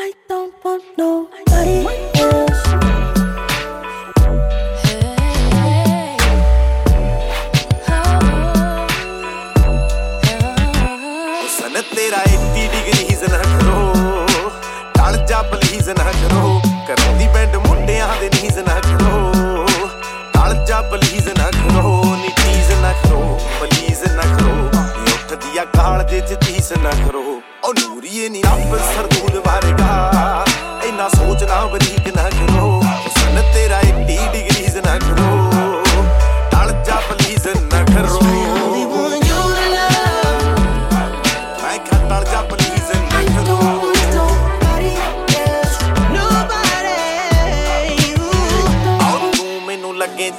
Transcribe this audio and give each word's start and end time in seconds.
I 0.00 0.12
don't 0.28 0.54
want 0.64 0.84
nobody 0.96 1.86
else. 2.20 2.62
ਸਨ 11.58 11.82
ਤੇਰਾ 11.96 12.22
80 12.24 12.66
degrees 12.72 13.24
ਨਾ 13.24 13.38
ਕਰੋ। 13.38 13.92
ਟਲ 14.94 15.26
ਜਾ 15.26 15.42
ਪਲੀਜ਼ 15.42 15.88
ਨਾ 15.88 16.12
ਕਰੋ। 16.12 16.60
ਕਰੋ 16.88 17.18
ਦੀ 17.18 17.26
ਬੈਂਡ 17.34 17.56
ਮੁੰਡਿਆਂ 17.56 18.08
ਦੇ 18.20 18.28
ਨੀਜ਼ 18.28 18.58
ਨਾ 18.58 18.80
ਕਰੋ। 18.80 19.66
ਟਲ 20.34 20.64
ਜਾ 20.64 20.80
ਪਲੀਜ਼ 20.82 21.28
ਨਾ 21.28 21.50
ਕਰੋ। 21.50 22.16
ਨੀ 22.16 22.28
ਟੀਜ਼ 22.28 22.72
ਨਾ 22.82 22.92
ਕਰੋ। 22.92 23.38
ਪਲੀਜ਼ 23.60 24.04
ਨਾ 24.12 24.22
ਕਰੋ। 24.22 24.54
ਨੀ 24.98 25.12
ਉੱਠਦੀ 25.12 25.58
ਆ 25.58 25.64
ਗਾਲ 25.64 26.04
ਦੇ 26.04 26.20
ਚ 26.20 26.38
ਤੀਸ 26.46 26.72
ਨਾ 26.72 26.90
ਕਰੋ। 26.90 27.40
ਉਹ 27.64 27.74
ਨੂਰੀਏ 27.74 28.28
ਨੀ 28.28 28.42
ਰੱਬ 28.42 28.76
ਸਰਦੂਲ 28.76 29.17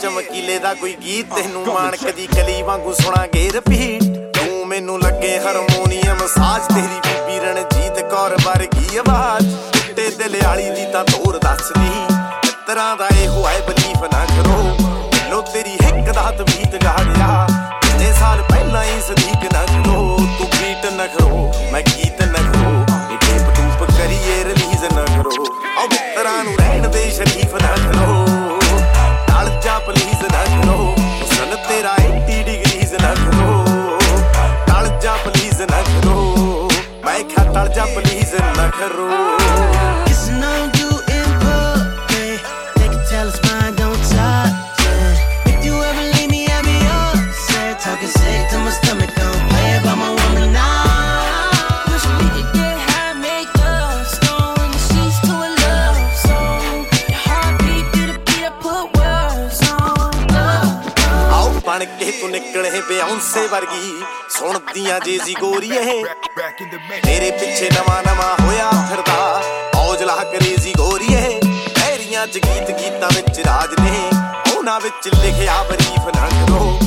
ਚਮਕੀਲੇ 0.02 0.58
ਦਾ 0.60 0.74
ਕੋਈ 0.74 0.96
ਗੀਤ 0.96 1.34
ਤੈਨੂੰ 1.36 1.66
ਮਾਣ 1.66 1.96
ਕਦੀ 1.96 2.28
ਕਲੀ 2.28 2.62
ਵਾਂਗੂ 2.64 2.94
ਸੁਣਾਗੇ। 2.94 3.50
ਰਿਪੀਟ 3.54 4.04
ਤੂੰ 4.38 4.68
ਮੈਨੂੰ 4.68 5.00
ਲੱਗੇ 5.02 5.38
ਹਾਰਮੋਨੀਅਮ 5.40 6.26
ਸਾਜ਼, 6.28 6.68
ਤੇਰੀ 6.68 7.00
ਬੀਬੀ 7.06 7.40
ਰਣਜੀਤ 7.40 8.00
ਕੌਰ 8.12 8.36
ਵਰਗੀ 8.46 8.98
ਆਵਾਜ਼। 8.98 9.56
ਟੁੱਟੇ 9.74 10.10
ਦਿਲ 10.10 10.38
ਵਾਲੀ 10.44 10.70
ਦੀ 10.70 10.86
ਤਾਂ 10.94 11.04
ਤੋਰ 11.06 11.38
ਦੱਸਦੀ। 11.38 11.90
ਤਰ੍ਹਾਂ 12.68 12.96
ਦਾ 12.98 13.08
ਇਹੋ 13.22 13.48
ਹੈ 13.48 13.60
ਪਲੀਜ਼ 38.72 39.39
ਜਾਣ 61.80 61.98
ਕੇ 62.00 62.12
ਤੂੰ 62.12 62.30
ਨਿਕਲੇ 62.30 62.82
ਬਿਆਉਂਸੇ 62.88 63.46
ਵਰਗੀ। 63.48 63.92
ਸੁਣਦੀਆਂ 64.38 65.00
ਜੇ 65.06 65.18
ਜੀ 65.26 65.34
ਗੋਰੀਏ 65.42 66.02
ਤੇਰੇ 67.06 67.30
ਪਿੱਛੇ 67.32 67.70
ਨਵਾਂ 67.74 68.02
ਨਵਾਂ 68.04 68.36
ਹੋਇਆ 68.42 68.70
ਫਿਰਦਾ। 68.90 69.42
ਔਜਲਾ 69.80 70.16
ਕਰੇਜ਼ੀ 70.24 70.74
ਗੋਰੀਏ 70.78 71.40
ਤੇਰੀਆਂ 71.76 72.26
ਚ 72.28 72.38
ਗੀਤ 72.46 72.72
ਗੀਤਾਂ 72.80 73.10
ਵਿੱਚ 73.16 73.40
ਰਾਜ 73.48 73.80
ਨੇ। 73.80 74.10
ਉਹਨਾਂ 74.56 74.80
ਵਿੱਚ 74.82 75.08
ਲਿਖਿਆ 75.16 75.62
ਬਰੀਫ 75.70 76.08
ਨਾ 76.16 76.28
ਕਰੋ 76.30 76.78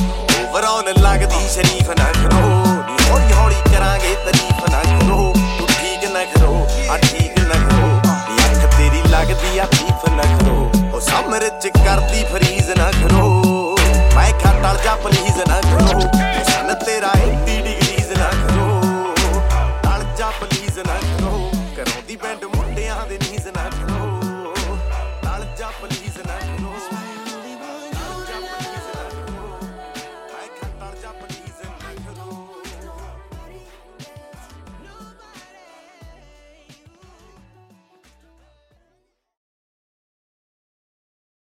ਓਵਰਆਲ 0.43 0.93
ਲੱਗਦੀ 1.01 1.47
ਸ਼ਰੀਫ 1.53 1.89
ਨਾ 1.99 2.11
ਕਰੋ 2.13 2.47
ਨੀ 2.87 3.09
ਹੌਲੀ 3.09 3.33
ਹੌਲੀ 3.33 3.55
ਕਰਾਂਗੇ 3.73 4.15
ਤਾਰੀਫ 4.25 4.69
ਨਾ 4.71 4.81
ਕਰੋ 4.99 5.33
ਤੂੰ 5.57 5.67
ਠੀਕ 5.69 6.09
ਨਾ 6.13 6.23
ਕਰੋ 6.35 6.55
ਆ 6.91 6.97
ਠੀਕ 6.99 7.39
ਨਾ 7.39 7.59
ਕਰੋ 7.67 7.87
ਨੀ 8.29 8.43
ਅੱਖ 8.45 8.75
ਤੇਰੀ 8.77 9.01
ਲੱਗਦੀ 9.09 9.57
ਆ 9.57 9.65